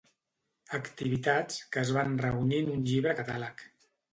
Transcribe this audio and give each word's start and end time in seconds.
Activitats 0.77 1.59
que 1.75 1.83
es 1.83 1.93
van 1.99 2.17
reunir 2.25 2.63
en 2.65 2.73
un 2.79 2.85
llibre-catàleg. 2.89 3.67